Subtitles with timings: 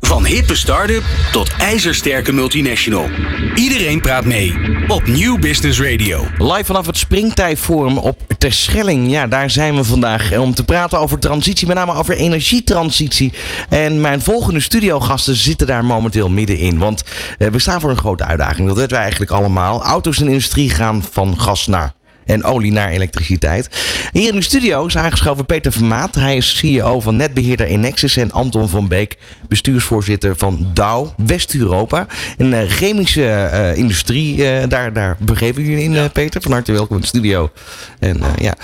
[0.00, 3.08] Van hippe start-up tot ijzersterke multinational.
[3.54, 4.54] Iedereen praat mee
[4.86, 6.26] op New Business Radio.
[6.38, 9.10] Live vanaf het Springtijforum op Terschelling.
[9.10, 13.32] Ja, daar zijn we vandaag om te praten over transitie, met name over energietransitie.
[13.68, 16.78] En mijn volgende studiogasten zitten daar momenteel middenin.
[16.78, 17.02] Want
[17.38, 18.68] eh, we staan voor een grote uitdaging.
[18.68, 19.82] Dat weten wij eigenlijk allemaal.
[19.82, 21.92] Auto's en industrie gaan van gas naar
[22.28, 23.68] en olie naar elektriciteit.
[24.12, 26.14] Hier in de studio is aangeschoven Peter Vermaat.
[26.14, 29.16] Hij is CEO van netbeheerder Enexis en Anton van Beek,
[29.48, 32.06] bestuursvoorzitter van Dow West-Europa.
[32.36, 36.10] Een uh, chemische uh, industrie, uh, daar, daar begeven jullie in.
[36.12, 36.42] Peter.
[36.42, 37.50] Van harte welkom in de studio.
[37.98, 38.54] En, ja.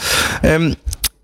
[0.42, 0.74] Um,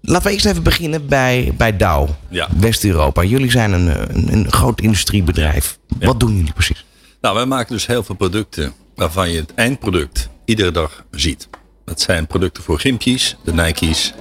[0.02, 2.48] Laten we eerst even beginnen bij, bij Dow, ja.
[2.56, 3.22] West-Europa.
[3.22, 5.78] Jullie zijn een, een, een groot industriebedrijf.
[5.98, 6.06] Ja.
[6.06, 6.84] Wat doen jullie precies?
[7.20, 11.48] Nou, wij maken dus heel veel producten waarvan je het eindproduct iedere dag ziet.
[11.84, 14.12] Dat zijn producten voor gimpjes, de Nike's.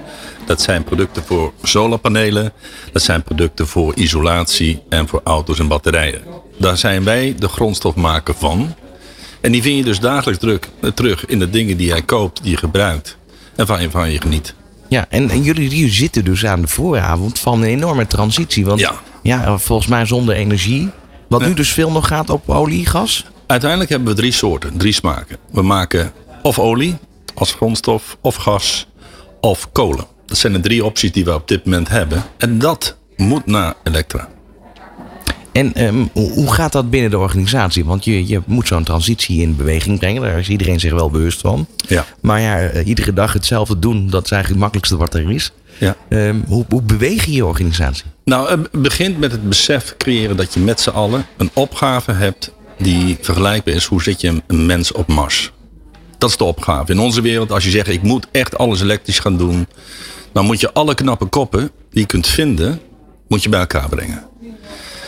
[0.46, 2.52] Dat zijn producten voor solarpanelen.
[2.92, 6.22] Dat zijn producten voor isolatie en voor auto's en batterijen.
[6.58, 8.74] Daar zijn wij de grondstofmaker van.
[9.40, 12.50] En die vind je dus dagelijks druk, terug in de dingen die jij koopt, die
[12.50, 13.16] je gebruikt.
[13.56, 14.54] En van je, van je geniet.
[14.88, 18.64] Ja, en, en jullie, jullie zitten dus aan de vooravond van een enorme transitie.
[18.64, 20.90] Want ja, ja volgens mij zonder energie.
[21.28, 23.24] Wat nu dus veel nog gaat op olie, gas?
[23.46, 25.36] Uiteindelijk hebben we drie soorten, drie smaken.
[25.50, 26.96] We maken of olie,
[27.34, 28.86] als grondstof, of gas,
[29.40, 30.06] of kolen.
[30.26, 32.24] Dat zijn de drie opties die we op dit moment hebben.
[32.38, 34.28] En dat moet naar elektra.
[35.52, 37.84] En um, hoe gaat dat binnen de organisatie?
[37.84, 40.22] Want je, je moet zo'n transitie in beweging brengen.
[40.22, 41.66] Daar is iedereen zich wel bewust van.
[41.76, 42.04] Ja.
[42.20, 45.52] Maar ja, iedere dag hetzelfde doen, dat is eigenlijk het makkelijkste wat er is.
[45.78, 45.96] Ja.
[46.08, 48.04] Um, hoe, hoe beweeg je je organisatie?
[48.24, 52.52] Nou, het begint met het besef creëren dat je met z'n allen een opgave hebt
[52.78, 53.84] die vergelijkbaar is.
[53.84, 55.52] Hoe zet je een mens op Mars?
[56.20, 56.92] Dat is de opgave.
[56.92, 59.66] In onze wereld, als je zegt ik moet echt alles elektrisch gaan doen.
[60.32, 62.80] Dan moet je alle knappe koppen die je kunt vinden,
[63.28, 64.24] moet je bij elkaar brengen.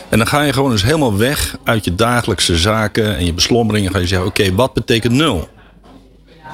[0.09, 3.91] En dan ga je gewoon eens helemaal weg uit je dagelijkse zaken en je beslommeringen.
[3.91, 5.47] Ga je zeggen, oké, wat betekent nul?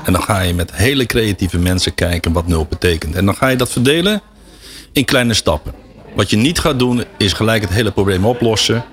[0.05, 3.15] En dan ga je met hele creatieve mensen kijken wat nul betekent.
[3.15, 4.21] En dan ga je dat verdelen
[4.92, 5.73] in kleine stappen.
[6.15, 8.86] Wat je niet gaat doen, is gelijk het hele probleem oplossen.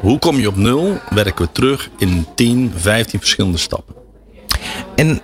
[0.00, 0.98] Hoe kom je op nul?
[1.10, 4.03] Werken we terug in 10, 15 verschillende stappen.
[4.96, 5.22] En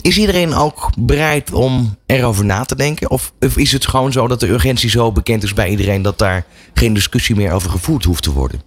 [0.00, 3.10] is iedereen ook bereid om erover na te denken?
[3.10, 6.18] Of, of, is het gewoon zo dat de urgentie zo bekend is bij iedereen dat
[6.18, 6.44] daar
[6.74, 8.62] geen discussie meer over gevoerd hoeft te worden?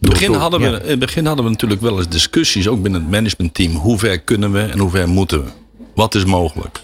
[0.00, 0.80] In het begin, hadden we, ja.
[0.80, 3.74] in het begin hadden we natuurlijk wel eens discussies, ook binnen het managementteam.
[3.74, 5.50] Hoe ver kunnen we en hoe ver moeten we?
[5.94, 6.80] Wat is mogelijk?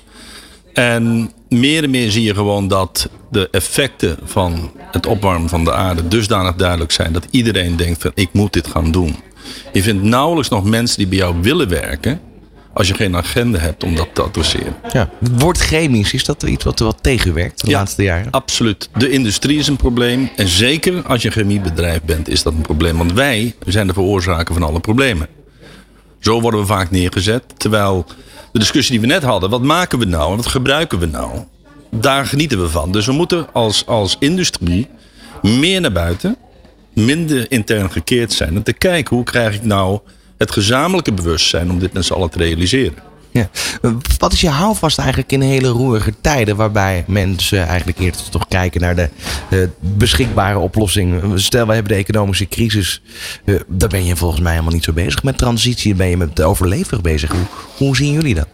[0.73, 5.73] En meer en meer zie je gewoon dat de effecten van het opwarmen van de
[5.73, 9.17] aarde dusdanig duidelijk zijn dat iedereen denkt van ik moet dit gaan doen.
[9.73, 12.21] Je vindt nauwelijks nog mensen die bij jou willen werken
[12.75, 14.77] als je geen agenda hebt om dat te adresseren.
[14.93, 15.11] Ja.
[15.19, 18.31] Wordt chemisch, is dat iets wat er wat tegenwerkt de ja, laatste jaren?
[18.31, 18.89] Absoluut.
[18.97, 20.31] De industrie is een probleem.
[20.37, 22.97] En zeker als je een chemiebedrijf bent, is dat een probleem.
[22.97, 25.29] Want wij zijn de veroorzaker van alle problemen.
[26.21, 27.43] Zo worden we vaak neergezet.
[27.57, 28.07] Terwijl
[28.53, 31.31] de discussie die we net hadden, wat maken we nou en wat gebruiken we nou?
[31.91, 32.93] Daar genieten we van.
[32.93, 34.89] Dus we moeten als, als industrie
[35.43, 36.37] meer naar buiten,
[36.93, 38.57] minder intern gekeerd zijn.
[38.57, 40.01] En te kijken hoe krijg ik nou
[40.39, 43.13] het gezamenlijke bewustzijn om dit met z'n allen te realiseren.
[43.35, 43.51] Ja.
[44.19, 48.81] Wat is je houvast eigenlijk in hele roerige tijden waarbij mensen eigenlijk eerder toch kijken
[48.81, 49.09] naar de
[49.51, 51.23] uh, beschikbare oplossing?
[51.35, 53.03] Stel, we hebben de economische crisis.
[53.45, 55.89] Uh, daar ben je volgens mij helemaal niet zo bezig met transitie.
[55.89, 57.31] Dan ben je met overleven bezig.
[57.31, 57.47] Hoe,
[57.77, 58.49] hoe zien jullie dat?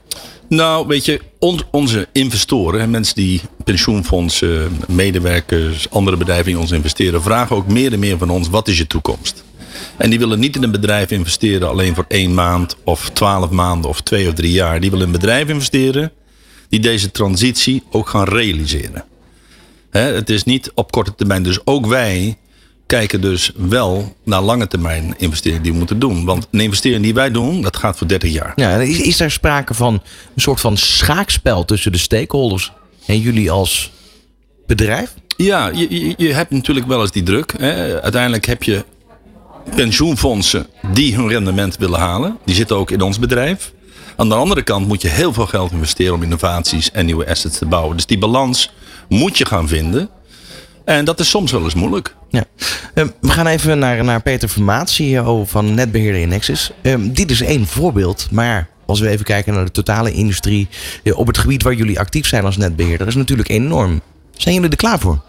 [0.48, 7.22] Nou, weet je, on, onze investoren, mensen die pensioenfondsen, medewerkers, andere bedrijven in ons investeren,
[7.22, 9.44] vragen ook meer en meer van ons: wat is je toekomst?
[9.96, 13.90] En die willen niet in een bedrijf investeren alleen voor één maand of twaalf maanden
[13.90, 14.80] of twee of drie jaar.
[14.80, 16.12] Die willen in een bedrijf investeren
[16.68, 19.04] die deze transitie ook gaan realiseren.
[19.90, 21.42] He, het is niet op korte termijn.
[21.42, 22.36] Dus ook wij
[22.86, 26.24] kijken dus wel naar lange termijn investeringen die we moeten doen.
[26.24, 28.52] Want een investering die wij doen, dat gaat voor 30 jaar.
[28.56, 29.94] Ja, is, is daar sprake van
[30.34, 32.72] een soort van schaakspel tussen de stakeholders
[33.06, 33.90] en jullie als
[34.66, 35.14] bedrijf?
[35.36, 37.54] Ja, je, je hebt natuurlijk wel eens die druk.
[37.58, 38.02] Hè.
[38.02, 38.84] Uiteindelijk heb je
[39.74, 42.38] pensioenfondsen die hun rendement willen halen.
[42.44, 43.72] Die zitten ook in ons bedrijf.
[44.16, 47.58] Aan de andere kant moet je heel veel geld investeren om innovaties en nieuwe assets
[47.58, 47.96] te bouwen.
[47.96, 48.72] Dus die balans
[49.08, 50.08] moet je gaan vinden.
[50.84, 52.14] En dat is soms wel eens moeilijk.
[52.28, 52.44] Ja.
[52.94, 56.70] Um, we gaan even naar, naar Peter Vermaat, CEO van Netbeheerder Nexus.
[56.82, 60.68] Um, dit is één voorbeeld, maar als we even kijken naar de totale industrie
[61.14, 64.00] op het gebied waar jullie actief zijn als netbeheerder, is natuurlijk enorm.
[64.36, 65.22] Zijn jullie er klaar voor?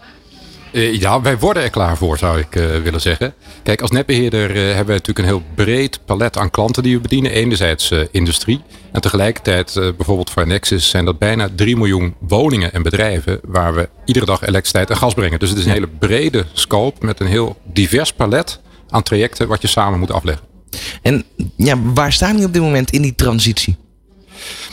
[0.72, 3.34] Uh, ja, wij worden er klaar voor, zou ik uh, willen zeggen.
[3.62, 7.00] Kijk, als netbeheerder uh, hebben we natuurlijk een heel breed palet aan klanten die we
[7.00, 7.30] bedienen.
[7.30, 8.60] Enerzijds industrie.
[8.92, 13.88] En tegelijkertijd, bijvoorbeeld voor Nexus, zijn dat bijna 3 miljoen woningen en bedrijven waar we
[14.04, 15.38] iedere dag elektriciteit en gas brengen.
[15.38, 19.62] Dus het is een hele brede scope met een heel divers palet aan trajecten wat
[19.62, 20.46] je samen moet afleggen.
[21.02, 21.24] En
[21.56, 23.76] ja, waar staan we op dit moment in die transitie?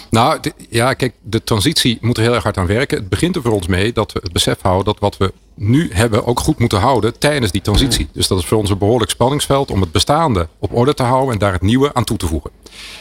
[0.10, 2.98] Nou, ja, kijk, de transitie moet er heel erg hard aan werken.
[2.98, 5.90] Het begint er voor ons mee dat we het besef houden dat wat we nu
[5.94, 8.08] hebben ook goed moeten houden tijdens die transitie.
[8.12, 11.34] Dus dat is voor ons een behoorlijk spanningsveld om het bestaande op orde te houden
[11.34, 12.52] en daar het nieuwe aan toe te voegen.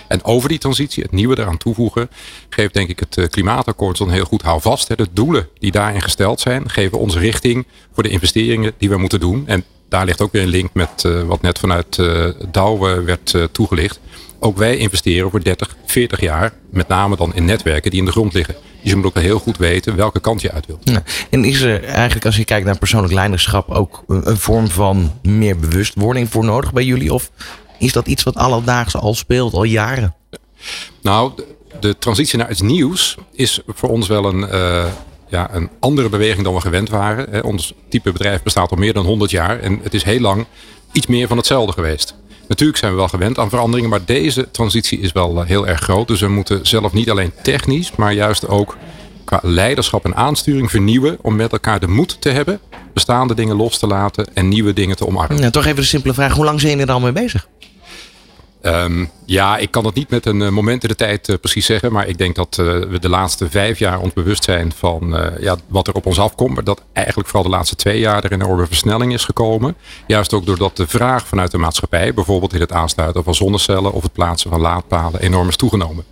[0.09, 2.11] En over die transitie, het nieuwe eraan toevoegen,
[2.49, 4.97] geeft denk ik het eh, klimaatakkoord zo'n heel goed houvast.
[4.97, 9.21] De doelen die daarin gesteld zijn, geven ons richting voor de investeringen die we moeten
[9.21, 9.47] doen.
[9.47, 13.35] En daar ligt ook weer een link met uh, wat net vanuit uh, Douwe werd
[13.53, 14.01] toegelicht.
[14.39, 18.13] Ook wij investeren voor 30, 40 jaar, met name dan in netwerken die in de
[18.13, 18.55] grond liggen.
[18.89, 20.81] Dus je moet ook heel goed weten welke kant je uit wilt.
[20.85, 21.03] Ja.
[21.31, 25.59] En is er eigenlijk, als je kijkt naar persoonlijk leiderschap, ook een vorm van meer
[25.59, 27.15] bewustwording voor nodig bij jullie?
[27.15, 27.31] Of
[27.79, 30.15] is dat iets wat alledaags al speelt, al jaren?
[31.03, 31.47] Nou, de,
[31.81, 34.87] de transitie naar iets nieuws is voor ons wel een, uh,
[35.29, 37.45] ja, een andere beweging dan we gewend waren.
[37.45, 40.47] Ons type bedrijf bestaat al meer dan 100 jaar en het is heel lang
[40.93, 42.15] iets meer van hetzelfde geweest.
[42.49, 45.81] Natuurlijk zijn we wel gewend aan veranderingen, maar deze transitie is wel eh, heel erg
[45.81, 46.09] groot.
[46.09, 48.77] Dus we moeten zelf niet alleen technisch, maar juist ook
[49.25, 52.61] qua leiderschap en aansturing vernieuwen om met elkaar de moed te hebben
[52.93, 55.53] bestaande dingen los te laten en nieuwe dingen te omarmen.
[55.53, 57.49] Toch even de simpele vraag, hoe lang zijn jullie er al mee bezig?
[58.63, 61.93] Um, ja, ik kan het niet met een moment in de tijd uh, precies zeggen.
[61.93, 65.57] Maar ik denk dat uh, we de laatste vijf jaar ons bewust zijn van ja,
[65.69, 66.55] wat er op ons afkomt.
[66.55, 69.77] Maar dat eigenlijk vooral de laatste twee jaar er een enorme versnelling is gekomen.
[70.07, 74.03] Juist ook doordat de vraag vanuit de maatschappij, bijvoorbeeld in het aansluiten van zonnecellen of
[74.03, 76.05] het plaatsen van laadpalen, enorm is toegenomen.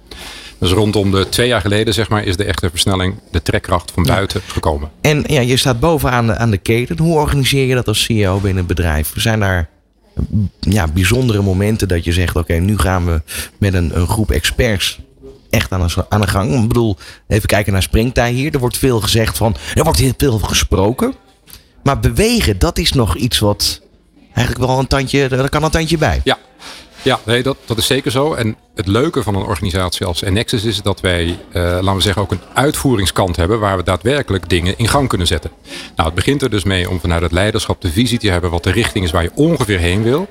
[0.58, 4.02] Dus rondom de twee jaar geleden zeg maar, is de echte versnelling, de trekkracht van
[4.02, 4.52] buiten ja.
[4.52, 4.90] gekomen.
[5.00, 6.98] En ja, je staat bovenaan de, aan de keten.
[6.98, 9.12] Hoe organiseer je dat als CEO binnen het bedrijf?
[9.14, 9.68] Zijn daar
[10.60, 13.22] ja, bijzondere momenten dat je zegt: oké, nu gaan we
[13.58, 14.98] met een, groep experts
[15.50, 16.62] echt aan de, aan de gang.
[16.62, 16.96] Ik bedoel,
[17.26, 18.54] even kijken naar springtij hier.
[18.54, 21.14] Er wordt veel gezegd van, er wordt heel veel gesproken.
[21.82, 23.80] Maar bewegen, dat is nog iets wat
[24.34, 26.20] eigenlijk wel een tandje, daar kan een tandje bij.
[26.24, 26.38] Ja,
[27.06, 28.34] ja nee, dat, dat is zeker zo.
[28.34, 32.22] En het leuke van een organisatie als Nexus is dat wij, uh, laten we zeggen,
[32.22, 35.50] ook een uitvoeringskant hebben waar we daadwerkelijk dingen in gang kunnen zetten.
[35.96, 38.62] Nou, het begint er dus mee om vanuit het leiderschap de visie te hebben wat
[38.62, 40.28] de richting is waar je ongeveer heen wil.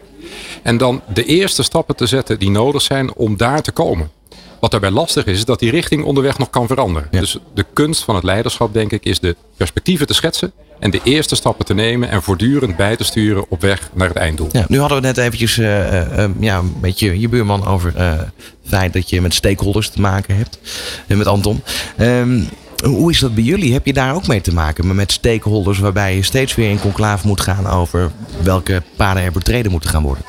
[0.64, 4.12] En dan de eerste stappen te zetten die nodig zijn om daar te komen.
[4.60, 7.08] Wat daarbij lastig is, is dat die richting onderweg nog kan veranderen.
[7.12, 10.52] Dus de kunst van het leiderschap, denk ik, is de perspectieven te schetsen.
[10.86, 14.18] En de eerste stappen te nemen en voortdurend bij te sturen op weg naar het
[14.18, 14.50] einddoel.
[14.52, 18.18] Ja, nu hadden we net eventjes uh, uh, ja, met je, je buurman over uh,
[18.18, 18.30] het
[18.66, 20.60] feit dat je met stakeholders te maken hebt.
[21.08, 21.64] En met Anton.
[22.00, 22.50] Um,
[22.84, 23.74] hoe is dat bij jullie?
[23.74, 27.28] Heb je daar ook mee te maken met stakeholders waarbij je steeds weer in conclave
[27.28, 28.12] moet gaan over
[28.44, 30.24] welke paden er betreden moeten gaan worden?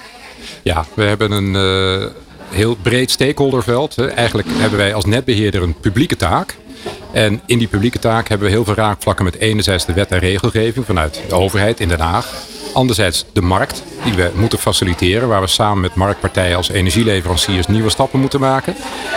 [0.62, 1.54] Ja, we hebben een
[2.50, 3.98] heel breed stakeholderveld.
[3.98, 6.56] Eigenlijk hebben wij als netbeheerder een publieke taak.
[7.12, 10.18] En in die publieke taak hebben we heel veel raakvlakken met enerzijds de wet en
[10.18, 12.32] regelgeving vanuit de overheid in Den Haag.
[12.72, 17.90] Anderzijds de markt, die we moeten faciliteren, waar we samen met marktpartijen als energieleveranciers nieuwe
[17.90, 18.74] stappen moeten maken.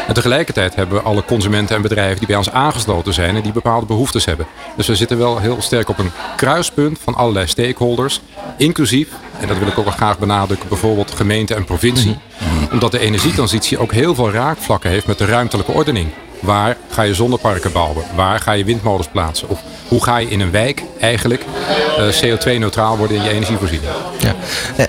[0.08, 3.52] En tegelijkertijd hebben we alle consumenten en bedrijven die bij ons aangesloten zijn en die
[3.52, 4.48] bepaalde behoeftes hebben.
[4.76, 8.22] Dus we zitten wel heel sterk op een kruispunt van allerlei stakeholders,
[8.58, 12.18] inclusief, en dat wil ik ook wel graag benadrukken, bijvoorbeeld gemeente en provincie.
[12.72, 16.08] Omdat de energietransitie ook heel veel raakvlakken heeft met de ruimtelijke ordening.
[16.40, 18.04] Waar ga je zonneparken bouwen?
[18.16, 19.50] Waar ga je windmolens plaatsen?
[19.50, 21.46] Of hoe ga je in een wijk eigenlijk
[21.98, 23.92] uh, CO2-neutraal worden in je energievoorziening?
[24.20, 24.36] Ja.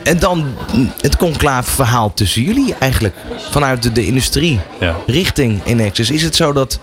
[0.03, 0.55] En dan
[1.01, 3.15] het conclave verhaal tussen jullie eigenlijk.
[3.51, 4.97] Vanuit de, de industrie ja.
[5.07, 6.11] richting Enexis.
[6.11, 6.79] Is het zo dat,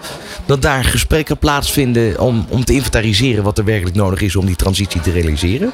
[0.46, 4.56] dat daar gesprekken plaatsvinden om, om te inventariseren wat er werkelijk nodig is om die
[4.56, 5.72] transitie te realiseren?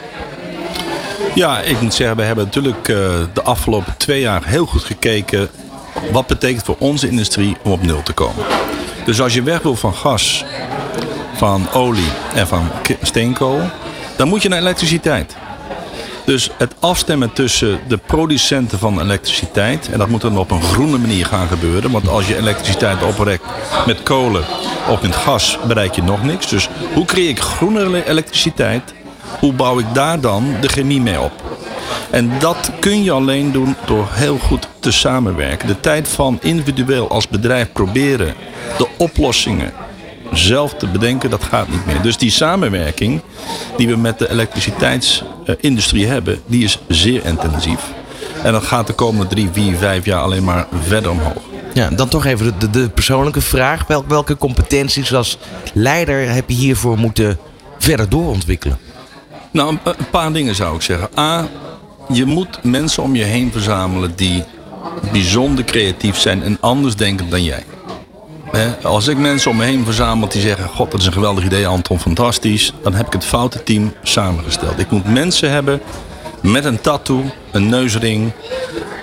[1.35, 2.97] Ja, ik moet zeggen, we hebben natuurlijk uh,
[3.33, 5.49] de afgelopen twee jaar heel goed gekeken.
[6.11, 8.45] Wat betekent voor onze industrie om op nul te komen?
[9.05, 10.45] Dus als je weg wil van gas,
[11.35, 12.69] van olie en van
[13.01, 13.61] steenkool,
[14.15, 15.35] dan moet je naar elektriciteit.
[16.25, 20.97] Dus het afstemmen tussen de producenten van elektriciteit, en dat moet dan op een groene
[20.97, 23.43] manier gaan gebeuren, want als je elektriciteit oprekt
[23.85, 24.43] met kolen
[24.89, 26.49] of met gas, bereik je nog niks.
[26.49, 28.93] Dus hoe creëer ik groene elektriciteit?
[29.39, 31.31] Hoe bouw ik daar dan de chemie mee op?
[32.09, 35.67] En dat kun je alleen doen door heel goed te samenwerken.
[35.67, 38.33] De tijd van individueel als bedrijf proberen
[38.77, 39.73] de oplossingen
[40.31, 42.01] zelf te bedenken, dat gaat niet meer.
[42.01, 43.21] Dus die samenwerking
[43.77, 47.79] die we met de elektriciteitsindustrie hebben, die is zeer intensief.
[48.43, 51.41] En dat gaat de komende drie, vier, vijf jaar alleen maar verder omhoog.
[51.73, 53.87] Ja, dan toch even de, de persoonlijke vraag.
[53.87, 55.37] Wel, welke competenties als
[55.73, 57.37] leider heb je hiervoor moeten
[57.77, 58.77] verder doorontwikkelen?
[59.51, 61.09] Nou, een paar dingen zou ik zeggen.
[61.17, 61.47] A,
[62.13, 64.43] je moet mensen om je heen verzamelen die
[65.11, 67.63] bijzonder creatief zijn en anders denken dan jij.
[68.83, 71.67] Als ik mensen om me heen verzamel die zeggen: God, dat is een geweldig idee,
[71.67, 72.73] Anton, fantastisch.
[72.83, 74.79] Dan heb ik het foute team samengesteld.
[74.79, 75.81] Ik moet mensen hebben
[76.41, 78.31] met een tattoo, een neusring.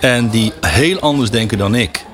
[0.00, 2.04] En die heel anders denken dan ik.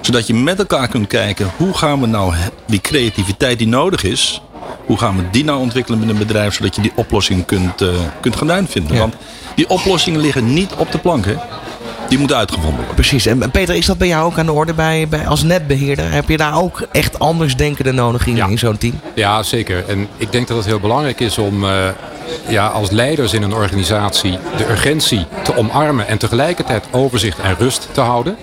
[0.00, 2.34] Zodat je met elkaar kunt kijken: hoe gaan we nou
[2.66, 4.42] die creativiteit die nodig is.
[4.86, 7.88] Hoe gaan we die nou ontwikkelen met een bedrijf zodat je die oplossing kunt, eh,
[8.20, 8.92] kunt gaan uitvinden?
[8.92, 8.98] Ja.
[9.00, 9.14] Want
[9.54, 11.24] die oplossingen liggen niet op de plank.
[11.24, 11.34] Hè?
[12.08, 12.94] Die moeten uitgevonden worden.
[12.94, 13.26] Precies.
[13.26, 16.12] En Peter, is dat bij jou ook aan de orde bij, bij, als netbeheerder?
[16.12, 18.46] Heb je daar ook echt anders denkende nodig in, Ja.
[18.46, 19.00] in zo'n team?
[19.14, 19.84] Ja, zeker.
[19.88, 21.70] En ik denk dat het heel belangrijk is om eh,
[22.48, 27.88] ja, als leiders in een organisatie de urgentie te omarmen en tegelijkertijd overzicht en rust
[27.92, 28.36] te houden.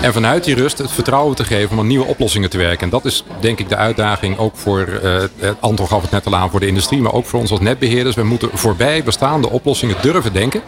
[0.00, 2.80] En vanuit die rust het vertrouwen te geven om aan nieuwe oplossingen te werken.
[2.80, 6.36] En dat is denk ik de uitdaging ook voor, eh, Anton gaf het net al
[6.36, 8.16] aan, voor de industrie, maar ook voor ons als netbeheerders.
[8.16, 10.62] We moeten voorbij bestaande oplossingen durven denken.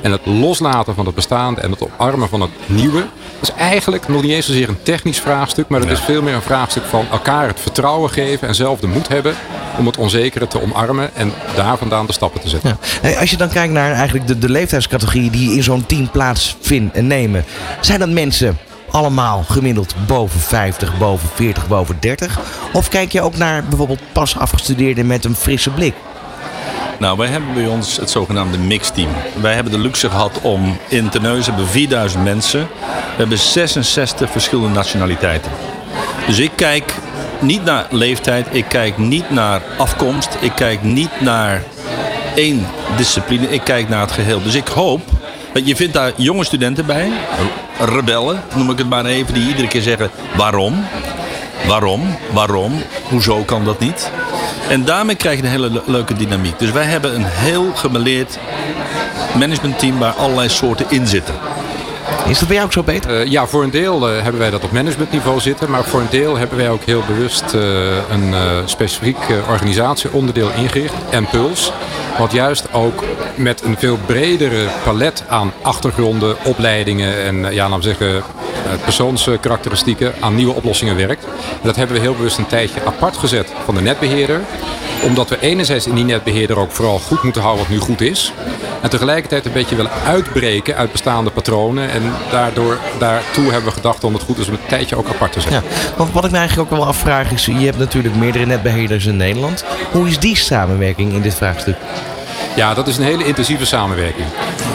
[0.00, 3.04] En het loslaten van het bestaande en het omarmen van het nieuwe.
[3.40, 6.42] is eigenlijk nog niet eens zozeer een technisch vraagstuk, maar het is veel meer een
[6.42, 9.34] vraagstuk van elkaar het vertrouwen geven en zelf de moed hebben
[9.78, 12.78] om het onzekere te omarmen en daar vandaan de stappen te zetten.
[13.02, 13.18] Ja.
[13.20, 17.06] Als je dan kijkt naar eigenlijk de, de leeftijdscategorieën die in zo'n team plaatsvinden en
[17.06, 17.44] nemen.
[17.80, 18.58] Zijn dat mensen
[18.90, 22.40] allemaal gemiddeld boven 50, boven 40, boven 30?
[22.72, 25.94] Of kijk je ook naar bijvoorbeeld pas afgestudeerden met een frisse blik?
[26.98, 29.08] Nou, wij hebben bij ons het zogenaamde mixteam.
[29.40, 32.60] Wij hebben de luxe gehad om in Terneuzen hebben we 4000 mensen.
[32.60, 35.50] We hebben 66 verschillende nationaliteiten.
[36.26, 36.94] Dus ik kijk
[37.40, 41.62] niet naar leeftijd, ik kijk niet naar afkomst, ik kijk niet naar
[42.34, 44.42] één discipline, ik kijk naar het geheel.
[44.42, 45.00] Dus ik hoop,
[45.52, 47.08] want je vindt daar jonge studenten bij,
[47.78, 50.84] rebellen noem ik het maar even, die iedere keer zeggen waarom,
[51.66, 54.10] waarom, waarom, hoezo kan dat niet?
[54.68, 56.58] En daarmee krijg je een hele le- leuke dynamiek.
[56.58, 58.38] Dus wij hebben een heel gemeleerd
[59.38, 61.34] managementteam waar allerlei soorten in zitten.
[62.28, 63.20] Is dat bij jou ook zo, Peter?
[63.20, 65.70] Eh, ja, voor een deel eh, hebben wij dat op managementniveau zitten.
[65.70, 67.60] Maar voor een deel hebben wij ook heel bewust eh,
[68.10, 68.34] een
[68.64, 69.18] specifiek
[69.48, 70.94] organisatieonderdeel ingericht.
[71.10, 71.72] En Puls.
[72.18, 77.96] Wat juist ook met een veel bredere palet aan achtergronden, opleidingen en ja, laten we
[77.96, 78.22] zeggen,
[78.82, 81.26] persoonskarakteristieken aan nieuwe oplossingen werkt.
[81.62, 84.40] Dat hebben we heel bewust een tijdje apart gezet van de netbeheerder.
[85.04, 88.32] Omdat we enerzijds in die netbeheerder ook vooral goed moeten houden wat nu goed is.
[88.80, 91.90] En tegelijkertijd een beetje willen uitbreken uit bestaande patronen.
[91.90, 95.32] En daardoor, daartoe hebben we gedacht om het goed is om het tijdje ook apart
[95.32, 95.62] te zetten.
[95.62, 99.06] Ja, want wat ik me eigenlijk ook wel afvraag is, je hebt natuurlijk meerdere netbeheerders
[99.06, 99.64] in Nederland.
[99.92, 101.76] Hoe is die samenwerking in dit vraagstuk?
[102.56, 104.26] Ja, dat is een hele intensieve samenwerking.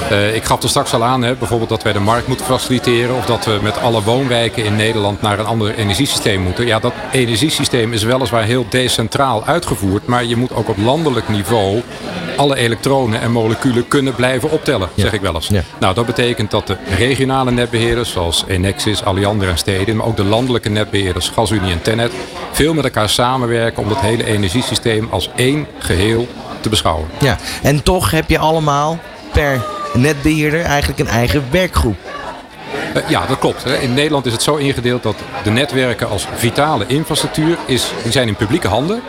[0.09, 3.15] Eh, ik gaf er straks al aan, hè, bijvoorbeeld dat wij de markt moeten faciliteren.
[3.15, 6.65] Of dat we met alle woonwijken in Nederland naar een ander energiesysteem moeten.
[6.65, 10.05] Ja, dat energiesysteem is weliswaar heel decentraal uitgevoerd.
[10.07, 11.81] Maar je moet ook op landelijk niveau
[12.35, 15.47] alle elektronen en moleculen kunnen blijven optellen, zeg ik wel eens.
[15.47, 15.61] Ja.
[15.79, 20.23] Nou, dat betekent dat de regionale netbeheerders zoals Enexis, Alliander en Stedin, maar ook de
[20.23, 22.11] landelijke netbeheerders, GasUnie en Tennet,
[22.51, 26.27] veel met elkaar samenwerken om dat hele energiesysteem als één geheel
[26.59, 27.07] te beschouwen.
[27.19, 28.99] Ja, en toch heb je allemaal
[29.31, 29.61] per
[30.01, 31.97] netbeheerder eigenlijk een eigen werkgroep.
[32.93, 33.65] Eh, ja, dat klopt.
[33.81, 38.27] In Nederland is het zo ingedeeld dat de netwerken als vitale infrastructuur is, die zijn
[38.27, 39.01] in publieke handen.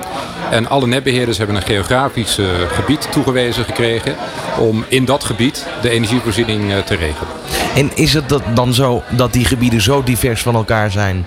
[0.50, 4.14] En alle netbeheerders hebben een geografisch eh, gebied toegewezen gekregen
[4.58, 7.32] om in dat gebied de energievoorziening eh, te regelen.
[7.74, 11.26] En is het dat dan zo dat die gebieden zo divers van elkaar zijn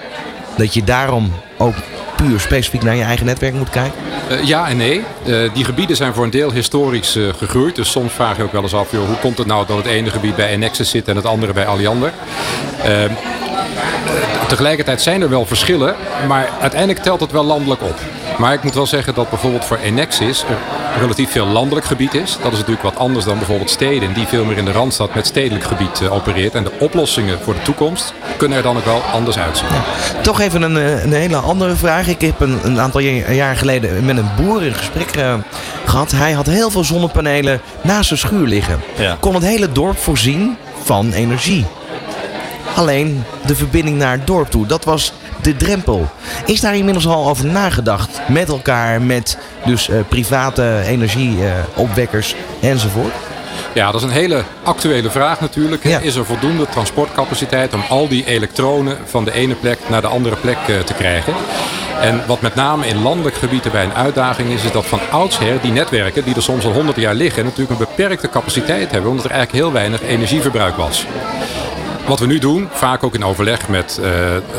[0.58, 1.76] dat je daarom ook
[2.16, 4.02] puur specifiek naar je eigen netwerk moet kijken?
[4.34, 5.04] Eh, ja en nee.
[5.26, 7.76] Eh, die gebieden zijn voor een deel historisch eh, gegroeid.
[7.76, 10.10] Dus soms vraag je ook wel eens af, hoe komt het nou dat het ene
[10.10, 12.12] gebied bij Enexis zit en het andere bij Alliander?
[12.84, 13.12] Eh, eh,
[14.48, 15.96] tegelijkertijd zijn er wel verschillen,
[16.28, 18.00] maar uiteindelijk telt het wel landelijk op.
[18.38, 20.58] Maar ik moet wel zeggen dat bijvoorbeeld voor Enexis er
[21.00, 22.38] relatief veel landelijk gebied is.
[22.42, 25.28] Dat is natuurlijk wat anders dan bijvoorbeeld steden, die veel meer in de Randstad met
[25.28, 26.56] stedelijk gebied eh, opereert.
[26.56, 29.68] En de oplossingen voor de toekomst kunnen er dan ook wel anders uitzien.
[30.22, 32.08] Toch even een, eh, een hele andere vraag.
[32.08, 35.34] Ik heb een, een aantal ja- jaar geleden met een boer een gesprek eh,
[35.86, 36.12] gehad.
[36.12, 38.82] Hij had heel veel zonnepanelen naast zijn schuur liggen.
[38.98, 39.18] Ja.
[39.20, 41.66] Kon het hele dorp voorzien van energie.
[42.76, 46.10] Alleen de verbinding naar het dorp toe, dat was de drempel.
[46.46, 53.14] Is daar inmiddels al over nagedacht met elkaar, met dus eh, private energieopwekkers enzovoort?
[53.74, 55.84] Ja, dat is een hele actuele vraag natuurlijk.
[55.84, 56.00] Ja.
[56.00, 60.36] Is er voldoende transportcapaciteit om al die elektronen van de ene plek naar de andere
[60.36, 61.34] plek eh, te krijgen?
[62.02, 65.62] En wat met name in landelijk gebied erbij een uitdaging is, is dat van oudsher
[65.62, 69.26] die netwerken, die er soms al honderd jaar liggen, natuurlijk een beperkte capaciteit hebben, omdat
[69.26, 71.06] er eigenlijk heel weinig energieverbruik was.
[72.08, 74.06] Wat we nu doen, vaak ook in overleg met uh,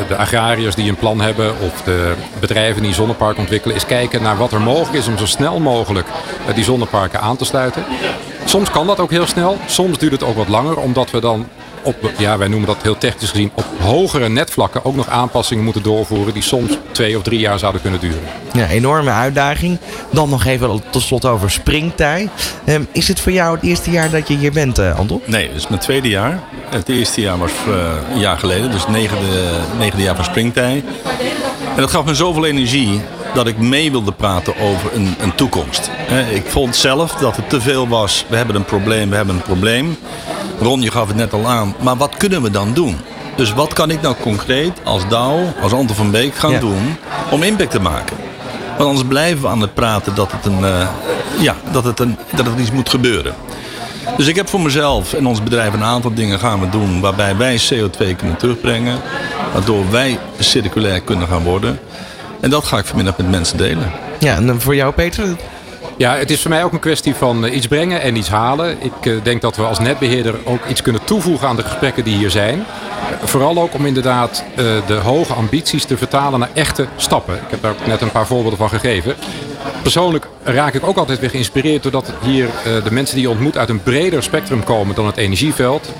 [0.07, 4.21] de agrariërs die een plan hebben of de bedrijven die een zonnepark ontwikkelen, is kijken
[4.21, 6.07] naar wat er mogelijk is om zo snel mogelijk
[6.47, 7.85] uh, die zonneparken aan te sluiten.
[8.45, 11.47] Soms kan dat ook heel snel, soms duurt het ook wat langer, omdat we dan
[11.85, 15.83] op, ja, wij noemen dat heel technisch gezien, op hogere netvlakken ook nog aanpassingen moeten
[15.83, 18.19] doorvoeren die soms twee of drie jaar zouden kunnen duren.
[18.53, 19.77] Ja, enorme uitdaging.
[20.11, 22.29] Dan nog even tot slot over springtij.
[22.65, 25.21] Um, is het voor jou het eerste jaar dat je hier bent, uh, Anton?
[25.25, 26.39] Nee, het is mijn tweede jaar.
[26.69, 27.75] Het eerste jaar was uh,
[28.13, 29.41] een jaar geleden, dus negende,
[29.77, 30.83] negende jaar van springtij.
[31.75, 33.01] En dat gaf me zoveel energie
[33.33, 35.89] dat ik mee wilde praten over een, een toekomst.
[36.33, 38.25] Ik vond zelf dat het te veel was.
[38.27, 39.97] We hebben een probleem, we hebben een probleem.
[40.59, 41.75] Ron, je gaf het net al aan.
[41.81, 42.97] Maar wat kunnen we dan doen?
[43.35, 46.97] Dus wat kan ik nou concreet als Douw, als Anton van Beek gaan doen
[47.31, 48.17] om impact te maken?
[48.77, 50.87] Want anders blijven we aan het praten dat het, een, uh,
[51.39, 53.35] ja, dat het, een, dat het iets moet gebeuren.
[54.17, 57.37] Dus ik heb voor mezelf en ons bedrijf een aantal dingen gaan we doen waarbij
[57.37, 58.99] wij CO2 kunnen terugbrengen.
[59.53, 61.79] Waardoor wij circulair kunnen gaan worden.
[62.39, 63.91] En dat ga ik vanmiddag met mensen delen.
[64.19, 65.35] Ja, en voor jou Peter?
[65.97, 68.77] Ja, het is voor mij ook een kwestie van iets brengen en iets halen.
[68.81, 72.29] Ik denk dat we als netbeheerder ook iets kunnen toevoegen aan de gesprekken die hier
[72.29, 72.65] zijn.
[73.23, 74.43] Vooral ook om inderdaad
[74.87, 77.35] de hoge ambities te vertalen naar echte stappen.
[77.35, 79.15] Ik heb daar net een paar voorbeelden van gegeven.
[79.81, 83.69] Persoonlijk raak ik ook altijd weer geïnspireerd doordat hier de mensen die je ontmoet uit
[83.69, 85.93] een breder spectrum komen dan het energieveld.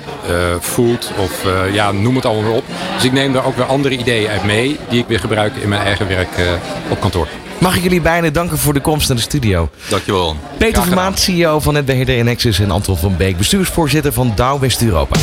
[0.60, 2.64] food of ja, noem het allemaal op.
[2.94, 5.68] Dus ik neem daar ook weer andere ideeën uit mee die ik weer gebruik in
[5.68, 6.40] mijn eigen werk
[6.88, 7.28] op kantoor.
[7.60, 9.70] Mag ik jullie bijna danken voor de komst naar de studio.
[9.88, 10.36] Dankjewel.
[10.58, 15.16] Peter Vermaat, CEO van Netbeheerder Nexus en Anton van Beek, bestuursvoorzitter van Dow West-Europa.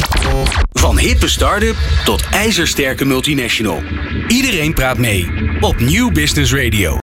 [0.72, 1.76] Van hippe start-up
[2.06, 3.82] tot ijzersterke multinational.
[4.28, 5.28] Iedereen praat mee
[5.60, 7.00] op Nieuw Business Radio.